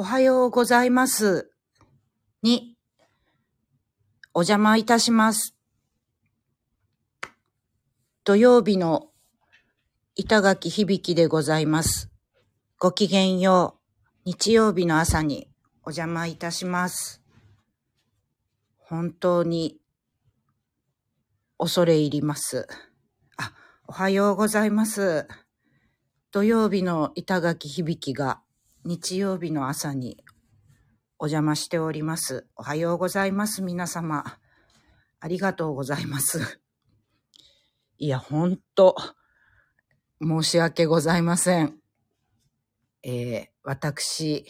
[0.00, 1.50] おはようございます
[2.40, 2.76] に
[4.32, 5.56] お邪魔いたします。
[8.22, 9.08] 土曜日の
[10.14, 12.12] 板垣響でございます。
[12.78, 14.20] ごきげんよう。
[14.24, 15.50] 日曜日の朝に
[15.82, 17.20] お邪魔いたします。
[18.76, 19.80] 本当に
[21.58, 22.68] 恐れ入ります。
[23.36, 23.52] あ、
[23.88, 25.26] おはようございます。
[26.30, 28.40] 土曜日の板垣響が
[28.84, 30.22] 日曜日の朝に
[31.18, 32.46] お邪魔しております。
[32.56, 33.60] おはようございます。
[33.60, 34.38] 皆様。
[35.20, 36.60] ありがとうございます。
[37.98, 38.94] いや、ほんと、
[40.20, 41.76] 申し訳ございません。
[43.02, 44.46] えー、私、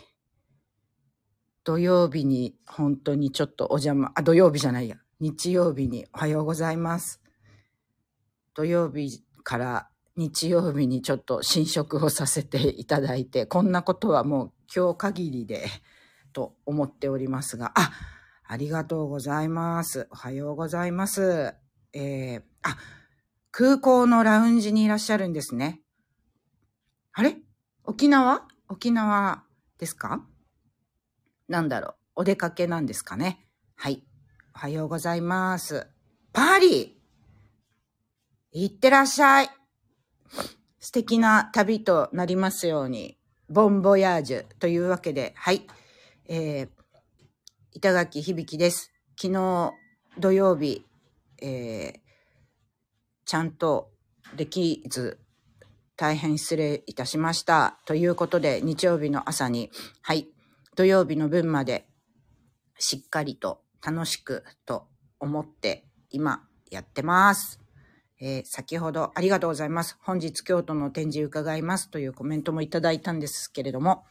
[1.64, 4.96] 土曜日に本当にちょっとお邪魔、あ、土曜日じゃないや。
[5.20, 7.22] 日曜日におはようございます。
[8.54, 15.68] 土曜日から日曜日にちょっと侵食をさせていただいて、こんなことはもう今日限りで、
[16.32, 17.92] と思っておりますが、あ、
[18.44, 20.08] ありがとうございます。
[20.10, 21.54] おはようございます。
[21.92, 22.76] えー、あ、
[23.52, 25.80] 空港のラウンジにいらっしゃるんですね。
[27.12, 27.36] あれ？
[27.84, 28.42] 沖縄？
[28.68, 29.44] 沖縄
[29.78, 30.26] ですか？
[31.48, 34.02] なんだろうお出かけなんですかねはい。
[34.52, 35.86] おはようございます。
[36.32, 39.50] パーリーいってらっしゃい
[40.80, 43.16] 素敵な旅となりますように、
[43.48, 45.66] ボンボヤージュというわけで、はい。
[46.26, 46.68] えー、
[47.72, 48.92] 板垣響です。
[49.20, 49.72] 昨日
[50.18, 50.84] 土曜日、
[51.40, 52.00] えー、
[53.24, 53.90] ちゃんと
[54.36, 55.18] できず、
[55.96, 57.78] 大変失礼いたしました。
[57.84, 59.70] ということで、日曜日の朝に、
[60.02, 60.28] はい、
[60.76, 61.88] 土曜日の分まで、
[62.78, 64.86] しっかりと楽しくと
[65.18, 67.60] 思って、今やってます。
[68.20, 69.96] えー、先ほどありがとうございます。
[70.00, 74.04] 本日京都の展示伺いますというコメントもいただいたんですけれども、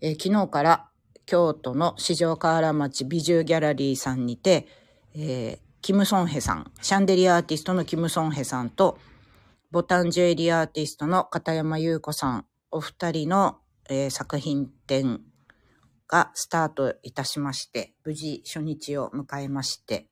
[0.00, 0.88] えー、昨日から
[1.26, 4.66] 京都の四条河原町美獣ギャラリーさんにて、
[5.14, 8.98] えー、キム・ソンヘさん、シャンデリアアーティストのキム・ソンヘさんと、
[9.70, 13.58] ボタンジュエリーアーティストの片山優子さん、お二人の、
[13.88, 15.20] えー、作品展
[16.08, 20.06] がスタートいたしまして、無事初日を迎えまして、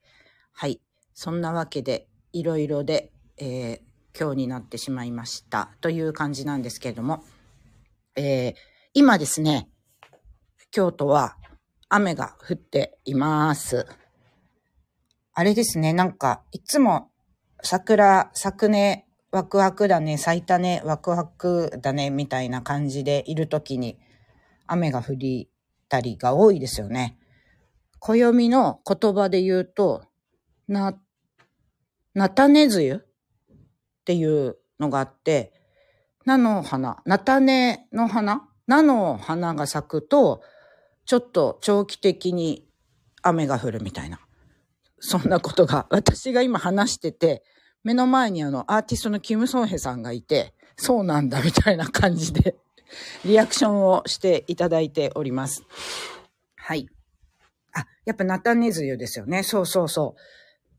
[0.52, 0.80] はい。
[1.14, 7.24] そんなわけで、いろいろで、えー、今日になってしまいましたという感じなんですけれども、
[8.16, 8.54] えー、
[8.94, 9.68] 今ですね、
[10.70, 11.36] 京都は
[11.88, 13.86] 雨が降っています。
[15.34, 17.10] あれですね、なんか、いつも
[17.62, 23.98] 桜、咲くね、ワクワクだね、咲いたね、ワクワクだね、みたいな感じでいるときに
[24.66, 25.48] 雨が降り
[25.88, 27.18] たりが多いですよね。
[27.98, 30.02] 暦の言葉で言うと、
[30.68, 30.98] な、
[32.14, 33.06] なたねずゆ
[34.02, 35.52] っていうのがあって、
[36.26, 40.42] 菜の花、菜種の花菜の花が咲くと、
[41.04, 42.66] ちょっと長期的に
[43.22, 44.20] 雨が降るみたいな。
[44.98, 47.42] そんなことが、私が今話してて、
[47.84, 52.56] 目の前にあの、アーティストのキム・ソンヘさんがいて、そうなんだみたいな感じで、
[53.24, 55.64] リアクションをしていただいております。
[56.56, 56.88] はい。
[57.72, 59.42] あ、やっぱ菜種梅雨ですよね。
[59.42, 60.20] そうそうそう。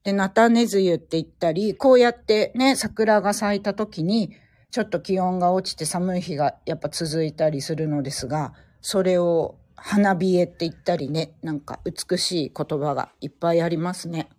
[0.04, 4.36] で、菜種梅雨って言ったり、こうやってね、桜が咲いた時に、
[4.72, 14.30] ちょっと気温が落ちて寒い日がやっぱ続いたりするのですが、それを花冷えって言ったりね、なんか美しい言葉がいっぱいありますね。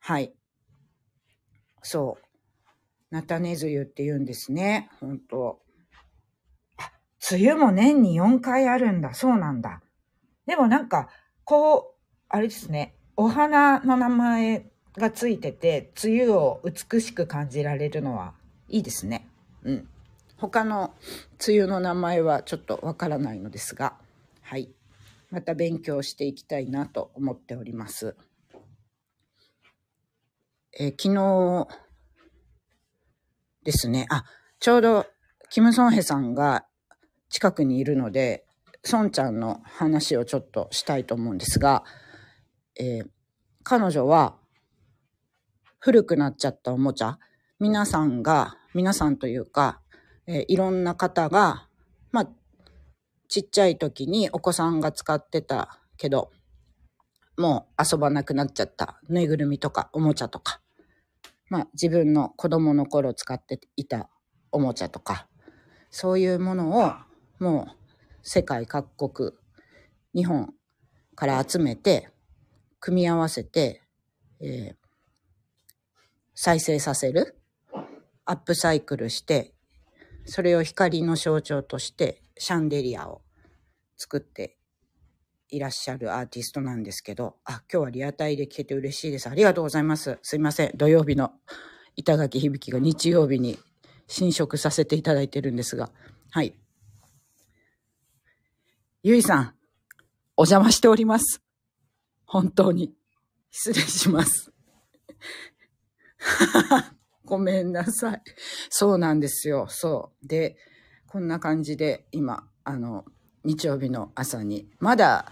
[0.00, 0.34] はい。
[1.82, 3.14] そう。
[3.14, 4.90] 菜種梅雨って言うんですね。
[5.00, 5.60] 本当
[6.78, 6.92] あ、
[7.30, 9.14] 梅雨も年に4回あるんだ。
[9.14, 9.82] そうなんだ。
[10.46, 11.08] でもなんか、
[11.44, 12.96] こう、あれですね。
[13.24, 14.66] お花の名前
[14.96, 18.34] がついてて、梅雨を美しく感じられるのは
[18.68, 19.28] いいですね。
[19.62, 19.88] うん。
[20.38, 20.92] 他の
[21.46, 23.94] 梅雨の名前はちょっとわからないのですが、
[24.40, 24.70] はい。
[25.30, 28.16] また勉強していきたいなと思っております。
[30.76, 31.68] えー、昨日
[33.62, 34.24] ですね、あ、
[34.58, 35.06] ちょうど
[35.48, 36.66] キム・ソンヘさんが
[37.28, 38.44] 近くにいるので、
[38.82, 41.84] ソンちゃんの話をちょっとしたいと思うんですが、
[42.78, 43.06] えー、
[43.62, 44.36] 彼女は
[45.78, 47.18] 古くなっちゃったおもちゃ、
[47.58, 49.80] 皆さんが、皆さんというか、
[50.26, 51.68] えー、いろんな方が、
[52.12, 52.28] まあ、
[53.28, 56.30] ちっちゃい時にお子さんが使ってたけど、
[57.36, 59.00] もう遊ばなくなっちゃった。
[59.08, 60.60] ぬいぐるみとかおもちゃとか、
[61.48, 64.08] まあ自分の子供の頃使っていた
[64.52, 65.26] おもちゃとか、
[65.90, 66.92] そういうものを
[67.38, 67.76] もう
[68.22, 69.32] 世界各国、
[70.14, 70.54] 日本
[71.14, 72.10] から集めて、
[72.82, 73.80] 組み合わせて、
[74.40, 74.74] えー、
[76.34, 77.38] 再生させる、
[78.24, 79.54] アップサイクルして、
[80.26, 83.22] それを光の象徴としてシャンデリアを
[83.96, 84.58] 作って
[85.48, 89.28] いらっしゃるアーティストなんですけど、あ、今日はリアタイで聞けて嬉しいです。
[89.28, 90.18] ありがとうございます。
[90.22, 90.72] すいません。
[90.74, 91.32] 土曜日の
[91.94, 93.60] 板垣響が日曜日に
[94.08, 95.90] 侵食させていただいてるんですが。
[96.32, 96.54] はい。
[99.04, 99.54] ゆいさん、
[100.36, 101.42] お邪魔しております。
[102.32, 102.94] 本当に。
[103.50, 104.50] 失礼します。
[107.26, 108.22] ごめんなさい。
[108.70, 109.66] そうなんですよ。
[109.68, 110.26] そう。
[110.26, 110.56] で、
[111.06, 113.04] こんな感じで今、あの、
[113.44, 115.30] 日曜日の朝に、まだ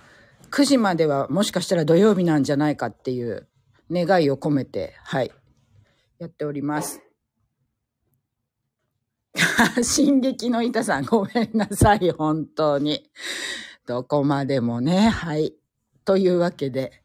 [0.51, 3.49] 9時まではもしかしたら土曜日なんじゃないかっていう
[3.91, 5.33] 願いを込めて、はい、
[6.19, 7.01] やっております。
[9.83, 13.11] 進撃の板さん、ごめんなさい、本当に。
[13.87, 15.60] どこまでもね、はい。
[16.11, 17.05] というわけで、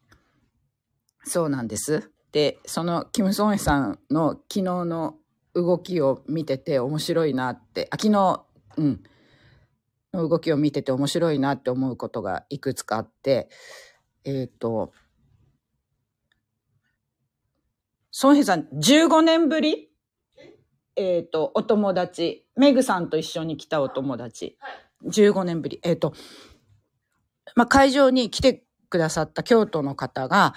[1.22, 2.10] そうなんです。
[2.32, 5.14] で、その、キム・ソンエさんの昨日の
[5.54, 8.44] 動きを見てて面白いなって、あ、昨日、
[8.76, 9.02] うん、
[10.12, 13.48] の動きを見てて面白いなって思うことがいくつかあって、
[14.24, 14.92] えっ、と、
[18.10, 19.88] ソンヘさん、15年ぶり？
[20.96, 24.58] えっ、と、お友達、メグさんと一緒に来たお友達、
[25.04, 25.78] 15年ぶり。
[25.84, 26.12] えっ、と、
[27.54, 30.54] まあ、会場に来てくださった京都の方が、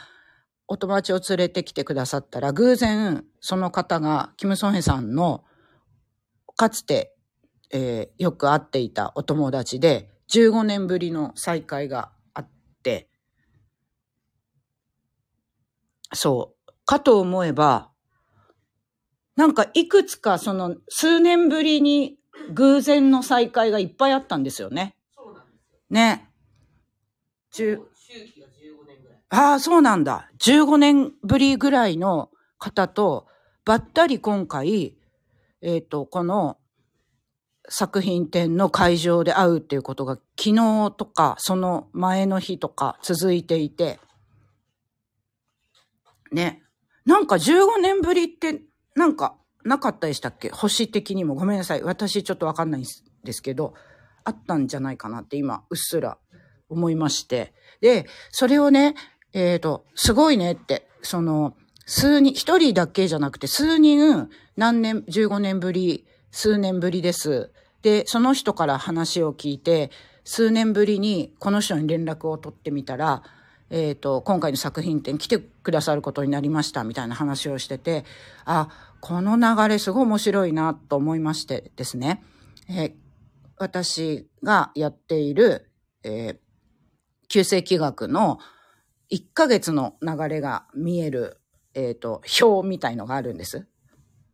[0.67, 5.43] お友達を連れてきてくださったら、偶然、その方が、キム・ソンヘさんの、
[6.55, 7.15] かつて、
[7.71, 12.49] えーよく会っていたお友達で、15年ぶりの再会があっ
[12.83, 13.09] て、
[16.13, 17.91] そう、かと思えば、
[19.35, 22.17] なんかいくつかその数年ぶりに
[22.53, 24.95] 偶然の再会がいっぱいあったんですよね。
[25.89, 26.29] ね。
[27.51, 29.18] 十周期が15年ぐらい。
[29.29, 30.29] ああ、そうなんだ。
[30.39, 33.27] 15年ぶりぐらいの方と、
[33.63, 34.97] ばったり今回、
[35.61, 36.57] えっ、と、この
[37.69, 43.99] 作品展の会場で会うっていうことが昨日とか、その前の日とか続いていて、
[46.31, 46.63] ね。
[47.05, 48.61] なんか15年ぶりって、
[48.95, 50.49] なんかなかったでしたっけ？
[50.49, 51.35] 星的にも。
[51.35, 51.83] ごめんなさい。
[51.83, 52.85] 私ちょっとわかんないん
[53.23, 53.73] ですけど、
[54.23, 56.17] あったんじゃないかなって今、うっすら
[56.69, 57.53] 思いまして。
[57.81, 58.95] で、それをね、
[59.33, 61.55] えっ、と、すごいねって、その、
[61.85, 67.51] 数人、一人だけじゃなくて、数人、何年、15年ぶり、数年ぶりです。
[67.81, 69.91] で、その人から話を聞いて、
[70.23, 73.23] 数年ぶりにこの人に連絡を取ってみたら、
[73.71, 78.05] えっ、と、今回の作品展来てくださることになりました、みたいな話をしてて、
[78.45, 82.23] あ、この流れすごい面白いなと思いましてですね、
[82.69, 82.93] えー
[83.61, 85.69] 私がやっている、
[86.03, 86.37] えー
[87.31, 88.39] 旧世紀学の
[89.11, 91.39] 1ヶ月の流れが見える、
[91.73, 93.67] えっ、と、表みたいのがあるんです。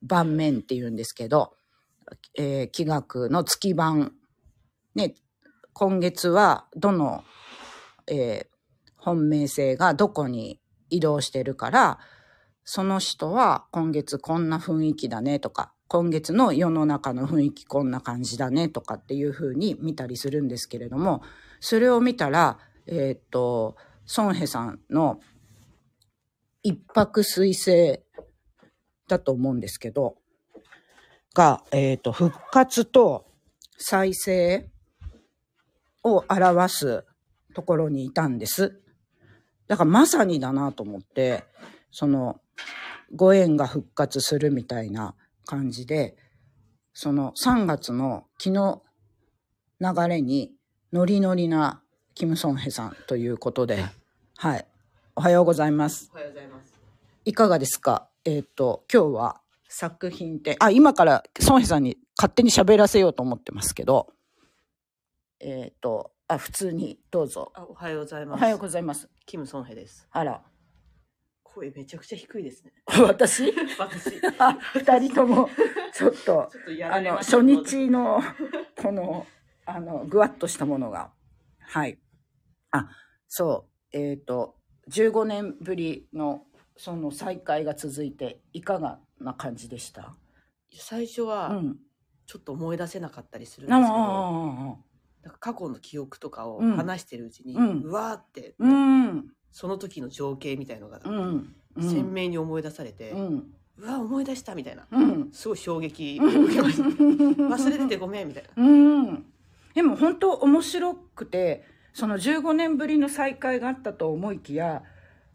[0.02, 1.56] 盤面って言うんですけど、
[2.38, 4.14] えー、気学の月版。
[4.96, 5.16] ね、
[5.74, 7.24] 今月はどの、
[8.08, 8.56] えー
[9.06, 12.00] 本命性がどこに移動してるから、
[12.64, 21.22] その人は今月こんな雰囲気だねとか、今月の世の中の雰囲気こんな感じだねとかっていう風に見たりするんですけれども、
[21.60, 22.58] それを見たら、
[22.88, 23.76] えーっと、
[24.06, 25.20] ソンヘさんの
[26.64, 28.00] 一泊水星
[29.08, 30.16] だと思うんですけど、
[31.34, 33.26] が、えーと、復活と
[33.78, 34.70] 再生
[36.04, 37.06] を表す
[37.54, 38.80] ところにいたんです。
[39.68, 41.44] だからまさにだなと思って、
[41.92, 42.40] その、
[43.14, 45.16] ご縁が復活するみたいな
[45.46, 46.16] 感じで、
[46.94, 48.82] その3月の昨日
[49.80, 50.54] 流れに
[50.94, 51.84] ノリノリな
[52.16, 53.84] キム・ソンヘさんということで、
[54.38, 54.66] はい。
[55.18, 56.10] おはようございます。
[56.14, 56.74] おはようございます。
[57.26, 58.08] いかがですか？
[58.24, 64.08] えっ、と、今日は作品展、あ、今からソンヘさんに勝手に喋らせようと思ってますけど、
[65.42, 67.52] えっ、と、あ、普通にどうぞ。
[67.54, 68.40] あおはようございます。
[68.40, 69.10] おはようございます。
[69.26, 70.08] キム・ソンヘです。
[70.10, 70.42] あら、
[71.44, 72.72] 声めちゃくちゃ低いですね。
[73.06, 73.54] 私？
[73.78, 74.22] 私。
[74.40, 75.50] あ、二人とも、
[75.94, 78.22] ちょっと、っとやあの、初日の、
[78.82, 79.28] この、
[79.66, 81.12] あの、ぐわっとしたものが。
[81.60, 81.98] はい。
[82.76, 82.90] あ、
[83.28, 83.98] そう。
[83.98, 84.56] えっ、と、
[84.90, 86.44] 15年ぶりの、
[86.78, 90.16] その再会が続いて、いかがな感じでした？
[90.78, 91.78] 最初は、うん。
[92.26, 94.78] ちょっと思い出せなかったりするんあですけど、あ、
[95.24, 99.32] なんか過去の記憶とかをうん話してるうちに、ううんわーって、うん。
[99.52, 101.00] その時の情景みたいのが。
[101.80, 103.18] 鮮明に思い出されて、う。
[103.18, 103.44] うん
[103.82, 104.88] わ思い出したみたいな。
[104.90, 105.30] うん。
[105.34, 106.84] すごい衝撃を受けました。
[106.88, 108.64] 忘れててごめんみたいな。
[108.64, 109.26] うん。
[109.74, 111.66] でも本当面白くて、
[111.96, 114.84] その15年ぶりの再会があったと思いきや、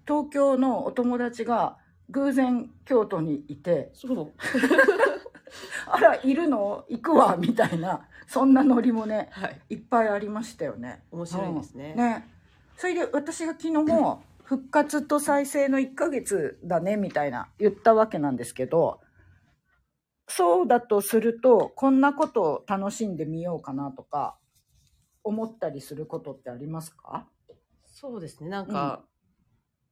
[0.07, 1.79] 東京のお友達が
[2.11, 4.33] 偶然京都にいて、そう。
[5.88, 6.85] あら、いるの？
[6.90, 9.61] 行くわ、みたいな、そんなノリもね、はい。
[9.71, 11.02] いっぱいありましたよね。
[11.11, 11.95] 面白いですね。
[11.97, 12.29] うんね。
[12.76, 19.00] それで私が昨日も、 復活と再生の1ヶ月だね、みたいな言ったわけなんですけど、
[20.29, 24.37] そうだとすると、こんなことを楽しんでみようかなとか、
[25.25, 27.27] 思ったりすることってありますか？
[27.85, 28.49] そうですね。
[28.49, 29.05] なんか、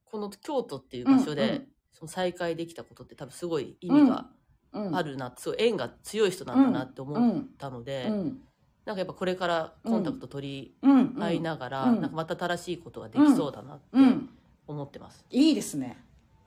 [0.05, 4.27] この京都っていう場所で、うんうんその再会できたことって多分すごい意味が
[4.71, 8.41] うんあるな、すごい縁が強い人なんだなって思うんったので、うん。
[8.85, 11.15] なんかやっぱこれからコンタクト取うん。
[11.15, 14.29] り合いながら、うんなんかまた新しいことができそうだなってうん。
[14.67, 15.25] 思ってます。
[15.31, 15.97] いいですね。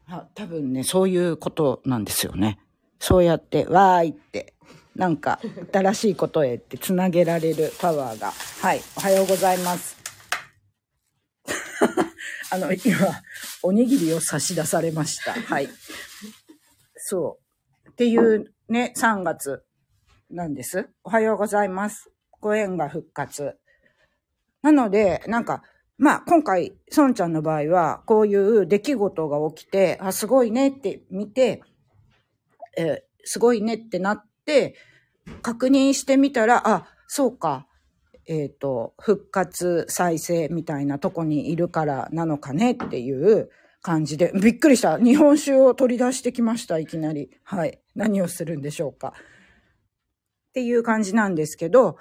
[0.07, 2.61] あ多分ね、そういうことなんですよね。
[3.01, 4.55] そうやって、わーいって、
[4.95, 5.41] なんか、
[5.73, 8.33] 新しいことへってつなげられるパワーが。
[8.61, 9.97] はい、おはようございます。
[12.53, 12.81] あの、今、
[13.63, 15.33] おにぎりを差し出されました。
[15.33, 15.69] はい。
[16.97, 17.39] そ
[17.87, 17.89] う。
[17.89, 19.65] っていうね、3月
[20.31, 20.91] なんです。
[21.05, 22.11] おはようございます。
[22.41, 23.57] ご縁が復活。
[24.61, 25.63] なので、なんか、
[25.97, 31.63] まあ、今回、孫ちゃんの場合は、こういう出来事が起きて、あ、すごいねって見て、
[32.77, 34.32] えーすごいねってなって、
[35.43, 37.67] 確認してみたら、あ、そうか、
[38.27, 43.51] えっ、と、復活再生みたいなとこにいるからなのかねっていう
[43.83, 44.99] 感じで、びっくりした。
[44.99, 47.31] 日本酒を取り出してきました、いきなり。
[47.43, 47.81] はい。
[47.95, 49.15] 何をするんでしょうか。
[50.51, 51.97] っていう感じなんですけど、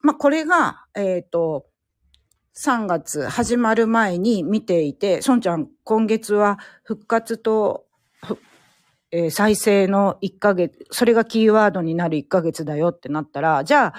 [0.00, 1.66] まあ、これが、えっ、と、
[2.58, 7.86] 3月始まる前に見ていて、孫ちゃん、今月は復活と、
[9.12, 13.94] えー再生の1ヶ月、それがキーワードになる1ヶ月だよってなったら、じゃあ、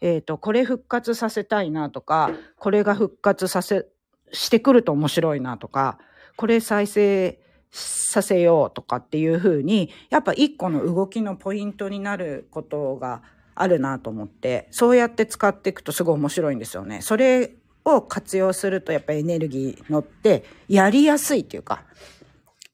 [0.00, 3.86] えっ、と、これ復活させたいなとか、これが復活させ、
[4.32, 5.98] してくると面白いなとか、
[6.36, 13.22] これ再生させようとかっていうふうに、やっぱ一個の動きのポイントになることが
[13.54, 17.00] あるなと思って、そうやって使っていくとすごい面白いんですよね。
[17.02, 17.54] それ
[17.84, 21.84] を活用するとやっぱエネルギー乗ってやりやすいっていうか、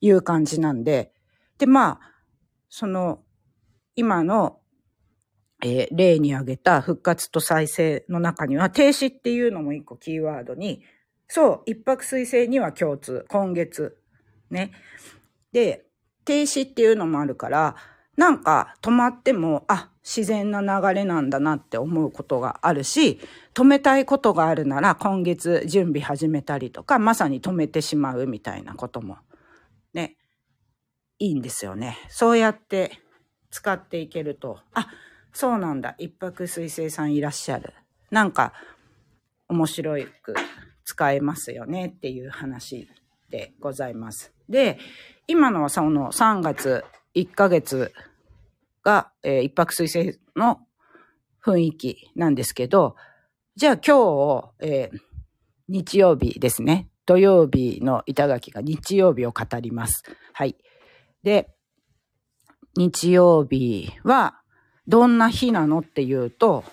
[0.01, 1.13] いう感じなんで、
[1.63, 2.01] で、まあ、
[2.69, 3.21] その、
[3.95, 4.59] 今の、
[5.63, 10.83] えー例に挙げた復活と再生の中には、停止っていうのも一個キーワードに、
[11.29, 13.97] そう、一泊水星には共通、今月。
[14.51, 14.73] ね。
[15.53, 15.87] で、
[16.25, 17.77] 停止っていうのもあるから、
[18.17, 23.21] なんか止まっても、あ、自然な流れなんだなって思うことがあるし、
[23.55, 29.19] 止めたいことがあるなら今月準備始めたりとか、まさに止めてしまうみたいなことも、
[31.23, 31.97] いいんですよね。
[32.09, 32.99] そうやって
[33.51, 34.89] 使っていけると、あ、
[35.33, 37.75] そうなんだ、一泊水星さんいらっしゃる。
[38.11, 38.53] なんか、
[39.49, 40.35] 面白く
[40.85, 42.89] 使えますよねっていう話
[43.31, 44.33] でございます。
[44.49, 44.81] で、
[45.29, 47.93] 今のはその3月1ヶ月
[48.83, 50.59] が、えー一泊水星の
[51.45, 52.97] 雰囲気なんですけど、
[53.55, 54.99] じゃあ今日、えー
[55.69, 56.89] 日曜日ですね。
[57.07, 60.03] 土曜日の板垣が日曜日を語ります。
[60.33, 60.57] はい。
[61.23, 61.51] で、
[62.77, 64.41] 日曜日は
[64.87, 66.65] どんな日なのっていうと、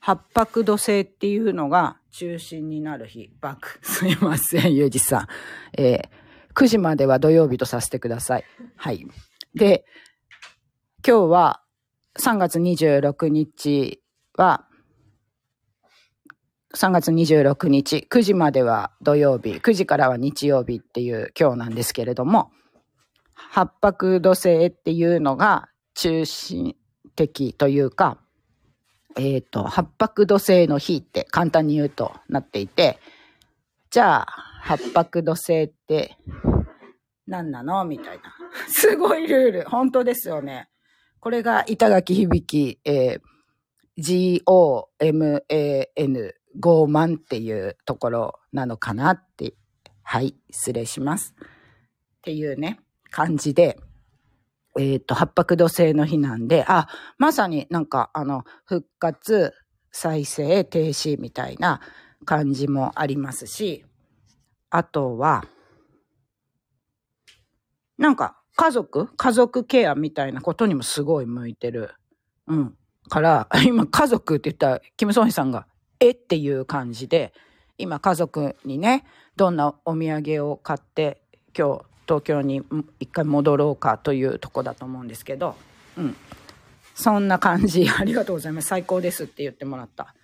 [0.00, 3.30] 八白土星っていうのが中心になる日。
[3.40, 3.78] バック。
[3.86, 5.26] すいません、ゆうじさん。
[5.76, 8.44] えー9時までは土曜日とさせてください。
[8.74, 9.06] はい。
[9.54, 9.84] で、
[11.06, 11.62] 今日は
[12.18, 14.02] 3月26日
[14.36, 14.66] は、
[16.74, 22.50] 3月26日、9時までは土曜日、9時からは日曜日っていう今日なんですけれども、
[23.50, 26.76] 八白土星っていうのが中心
[27.16, 28.18] 的というか、
[29.16, 32.98] えっ、と、八白土星の日って簡単に言うとなっていて、
[33.90, 34.26] じゃあ、
[34.62, 36.16] 八白土星って
[37.26, 37.84] 何なの？
[37.84, 38.34] みたいな。
[38.68, 39.68] すごいルール。
[39.68, 40.68] 本当ですよね。
[41.20, 43.20] これが板垣響、えー
[44.00, 45.44] G-O-M-A-N、
[46.60, 49.54] ゴーマンっていうところなのかなって、
[50.04, 51.34] はい、失礼します。
[51.40, 52.78] っていうね、
[53.10, 53.78] 感じで、
[54.78, 56.88] えっ、と、八白土星の日なんで、あ、
[57.18, 59.54] まさになんか、あの、復活、
[59.90, 61.80] 再生、停止みたいな
[62.24, 63.84] 感じもありますし、
[64.70, 65.44] あとは、
[67.96, 71.90] なんか、家族家族ケアみたいなことにもすごい向いてる。
[72.46, 72.78] うん。
[73.08, 75.66] から、 今、家族って言ったら、キム・ソンヒさんが、
[76.00, 77.32] えっていう感じで、
[77.78, 79.04] 今、家族にね、
[79.36, 81.22] どんなお土産を買って、
[81.56, 82.62] 今日、東京に
[82.98, 85.54] 一回戻ろうかというとこだと思うんですけど、
[85.98, 86.16] うん。
[86.94, 87.86] そんな感じ。
[87.88, 88.68] ありがとうございます。
[88.68, 90.14] 最高ですって言ってもらった。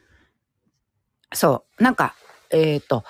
[1.33, 1.83] そう。
[1.83, 2.14] なんか、
[2.50, 3.05] えっ、と、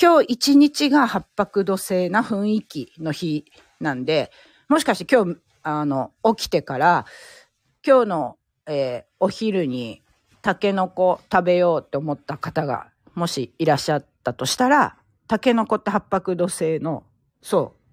[0.00, 3.44] 今日一日が八白土星な雰囲気の日
[3.80, 4.30] なんで、
[4.68, 7.06] もしかして今日、あの、起きてから、
[7.86, 10.02] 今日の、えーお昼に
[10.42, 17.04] タケノコ食べようって思った方がもしいらっしゃったとしたら、タケノコって八白土星の、
[17.40, 17.83] そう、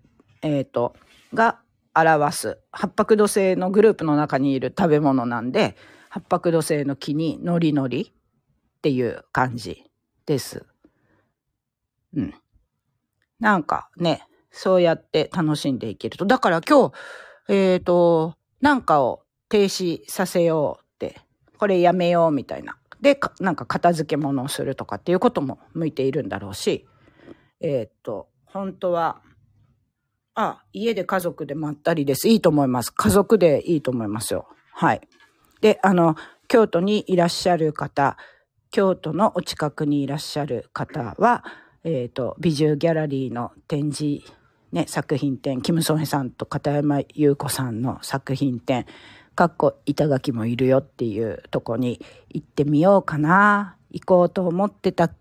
[0.41, 0.95] えっ、と、
[1.33, 1.59] が
[1.93, 5.75] 表す、八白土星のグループの中にいる食べ物なんで、
[6.09, 9.83] 八白土星の木にノリノリっていう感じ
[10.25, 10.65] です。
[12.15, 12.33] うん。
[13.39, 16.25] なんかね、そうやって楽しんでいけると。
[16.25, 16.89] だから今
[17.47, 21.19] 日、えっ、と、なんかを停止させようって、
[21.57, 22.77] これやめようみたいな。
[23.01, 26.87] で、なんか片付け物をするとかっていうことも向いているんだろうし、
[27.59, 29.21] えっ、と、本当は、
[30.35, 32.29] あ、家で家族でまったりです。
[32.29, 32.91] いいと思います。
[32.91, 34.47] 家族でいいと思いますよ。
[34.73, 35.01] はい。
[35.61, 36.15] で、あの、
[36.47, 38.17] 京都にいらっしゃる方、
[38.71, 41.43] 京都のお近くにいらっしゃる方は、
[41.83, 44.23] えっ、と、美獣ギャラリーの展示、
[44.71, 48.85] ね、作品展、キム・ソンヘさんと片山優子さんの作品展、
[49.35, 53.77] かっこ板垣もいるよっていうとこに行ってみようかな。
[53.91, 55.11] 行こうと思ってた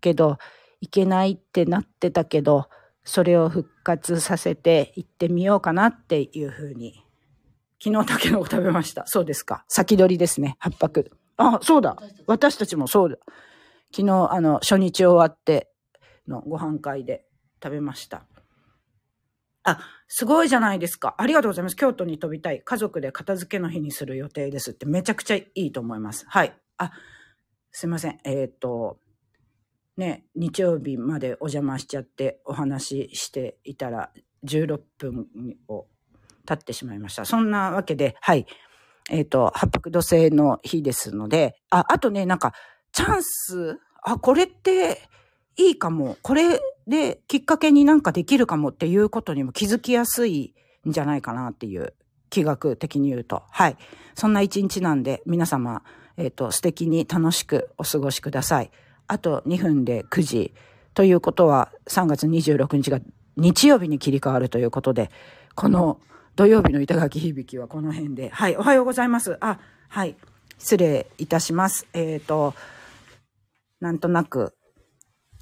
[0.00, 0.38] けど、
[0.80, 2.68] 行けないってなってたけど、
[3.04, 7.04] それを復活させて行ってみようかなっていうふうに。
[7.82, 9.06] 昨日タケノコ食べました。
[9.06, 9.64] そうですか。
[9.68, 10.56] 先取りですね。
[10.58, 11.10] 八泊。
[11.36, 11.96] あ、そうだ。
[12.26, 13.16] 私たちもそうだ。
[13.94, 15.70] 昨日、あの、初日終わって
[16.26, 17.26] のご飯会で
[17.62, 18.24] 食べました。
[19.64, 21.14] あ、すごいじゃないですか。
[21.18, 21.76] ありがとうございます。
[21.76, 22.62] 京都に飛びたい。
[22.62, 26.24] 家族で片付けの日にする予定ですってめちゃくちゃいいと思います。
[26.28, 26.54] はい。
[26.78, 26.92] あ、
[27.70, 28.18] すいません。
[28.24, 28.98] えっ、と、
[29.96, 34.10] ね、日曜日までお邪魔しちゃってお話ししていたら
[34.44, 35.26] 16分
[35.68, 35.86] を
[36.46, 37.24] 経ってしまいました。
[37.24, 38.46] そんなわけで、はい。
[39.10, 42.54] えっ、と、八白土星の日ですので、あ、あとね、なんか、
[42.92, 45.02] チャンス、あ、これって
[45.56, 46.16] いいかも。
[46.22, 50.54] これできっかけになんかできるかもっていうことにも気づきやすい
[50.88, 51.94] んじゃないかなっていう
[52.30, 53.42] 気学的に言うと。
[53.50, 53.76] はい。
[54.14, 55.82] そんな一日なんで、皆様、
[56.16, 58.70] えっ、と、素敵に楽しくお過ごしください。
[59.06, 60.54] あと2分で9時。
[60.94, 63.00] ということは、3月26日が
[63.36, 65.10] 日曜日に切り替わるということで、
[65.54, 66.00] この
[66.36, 68.30] 土曜日の板垣響きはこの辺で。
[68.30, 69.36] はい、おはようございます。
[69.40, 70.16] あ、はい。
[70.58, 71.86] 失礼いたします。
[71.92, 72.54] えっ、と、
[73.80, 74.54] なんとなく、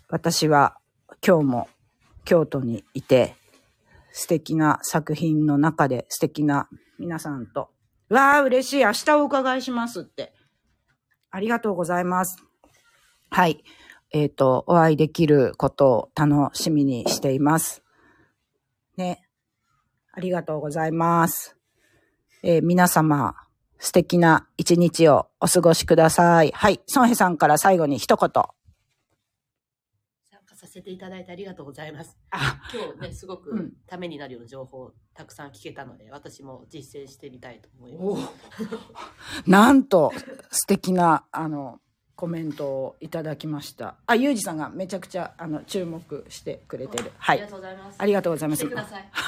[0.09, 0.79] 私は
[1.27, 1.69] 今日も
[2.25, 3.37] 京都にいて、
[4.13, 7.71] 素敵な作品の中で素敵な皆さんと、
[8.09, 8.85] わあ、嬉しい。
[8.85, 10.35] 明日お伺いしますって。
[11.31, 12.52] ありがとうございます。
[13.35, 13.65] はい。
[14.11, 17.83] えっ、と、お会いできることを楽しみにしています。
[18.99, 19.27] ね。
[20.13, 21.57] ありがとうございます。
[22.43, 23.35] えー皆様、
[23.79, 26.53] 素敵な一日をお過ごしください。
[26.53, 26.83] はい。
[26.87, 28.29] ソンヘさんから最後に一言。
[30.31, 32.19] 参加させていただいてありがとうございます。
[32.33, 39.51] あ、今日ね、すごうんくためになるような情報をたくさん聞けたので、私も実践してみたいと思いおます。
[39.51, 40.13] なんと
[40.51, 41.81] 素敵なあの
[42.23, 43.97] コメントをいただきました。
[44.07, 47.11] あ、ゆうじさんがめちゃくちゃあの注目してくれてる。
[47.19, 47.49] はいありが。
[47.49, 47.97] とうございます。
[47.99, 48.65] ありがとうございます。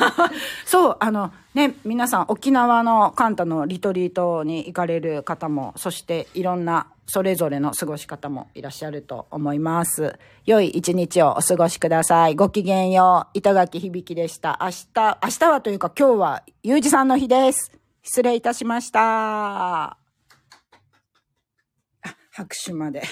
[0.64, 10.16] そう、あのね、皆さん沖縄のカンタのリトリートに行かれる方も、そしていろんなそれぞれの過ごし方もいらっしゃると思います。
[10.46, 12.36] 良い一日をお過ごしください。
[12.36, 13.30] ごきげんよう。
[13.38, 14.60] 板垣響でした。
[14.60, 17.72] 明日、明日はというか今日はゆうじさんの日です。
[18.04, 20.03] 失礼いたしました。
[22.36, 23.02] 拍手まで。